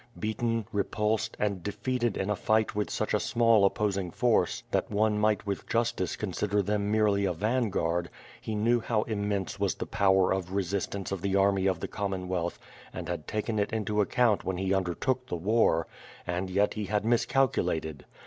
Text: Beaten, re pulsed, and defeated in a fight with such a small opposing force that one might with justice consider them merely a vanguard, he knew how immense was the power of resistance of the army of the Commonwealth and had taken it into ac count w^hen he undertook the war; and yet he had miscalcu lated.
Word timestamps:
Beaten, 0.17 0.65
re 0.71 0.81
pulsed, 0.83 1.37
and 1.39 1.61
defeated 1.61 2.17
in 2.17 2.31
a 2.31 2.35
fight 2.35 2.73
with 2.73 2.89
such 2.89 3.13
a 3.13 3.19
small 3.19 3.65
opposing 3.65 4.09
force 4.09 4.63
that 4.71 4.89
one 4.89 5.19
might 5.19 5.45
with 5.45 5.67
justice 5.69 6.15
consider 6.15 6.63
them 6.63 6.89
merely 6.89 7.25
a 7.25 7.33
vanguard, 7.33 8.09
he 8.41 8.55
knew 8.55 8.79
how 8.79 9.03
immense 9.03 9.59
was 9.59 9.75
the 9.75 9.85
power 9.85 10.33
of 10.33 10.53
resistance 10.53 11.11
of 11.11 11.21
the 11.21 11.35
army 11.35 11.67
of 11.67 11.79
the 11.81 11.87
Commonwealth 11.87 12.57
and 12.91 13.07
had 13.07 13.27
taken 13.27 13.59
it 13.59 13.71
into 13.71 14.01
ac 14.01 14.09
count 14.09 14.43
w^hen 14.43 14.59
he 14.59 14.73
undertook 14.73 15.27
the 15.27 15.35
war; 15.35 15.85
and 16.25 16.49
yet 16.49 16.73
he 16.73 16.85
had 16.85 17.03
miscalcu 17.03 17.63
lated. 17.63 18.01